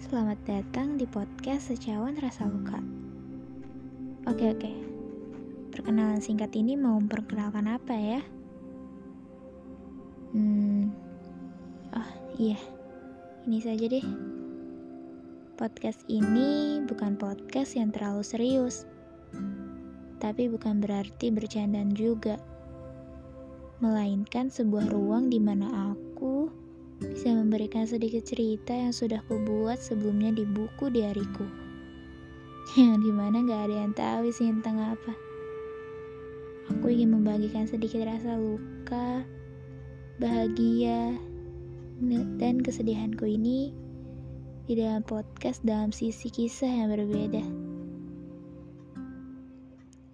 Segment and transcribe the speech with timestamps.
[0.00, 2.80] Selamat datang di podcast Secawan Rasa Luka.
[4.24, 4.72] Oke oke,
[5.76, 8.24] perkenalan singkat ini mau memperkenalkan apa ya?
[10.32, 10.88] Hmm,
[11.92, 12.10] oh
[12.40, 12.56] iya,
[13.44, 14.08] ini saja deh.
[15.60, 18.88] Podcast ini bukan podcast yang terlalu serius,
[20.16, 22.40] tapi bukan berarti bercandaan juga,
[23.84, 26.64] melainkan sebuah ruang di mana aku
[27.26, 31.42] bisa memberikan sedikit cerita yang sudah kubuat sebelumnya di buku diariku.
[32.78, 35.10] Yang di mana gak ada yang tahu sih tentang apa.
[36.70, 39.26] Aku ingin membagikan sedikit rasa luka,
[40.22, 41.18] bahagia,
[42.38, 43.74] dan kesedihanku ini
[44.70, 47.42] di dalam podcast dalam sisi kisah yang berbeda.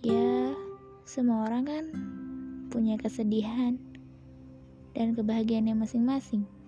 [0.01, 0.56] Ya,
[1.05, 1.84] semua orang kan
[2.73, 3.77] punya kesedihan
[4.97, 6.62] dan kebahagiaannya masing-masing.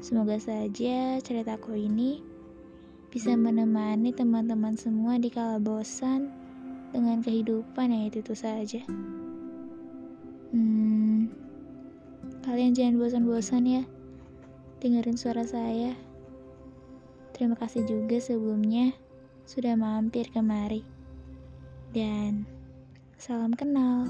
[0.00, 2.24] Semoga saja ceritaku ini
[3.12, 6.32] bisa menemani teman-teman semua di kala bosan
[6.88, 8.80] dengan kehidupan yang itu-itu saja.
[10.56, 11.28] Hmm,
[12.40, 13.82] kalian jangan bosan-bosan ya
[14.80, 15.92] dengerin suara saya.
[17.36, 18.96] Terima kasih juga sebelumnya
[19.44, 20.80] sudah mampir kemari.
[21.92, 22.48] Dan
[23.20, 24.08] salam kenal.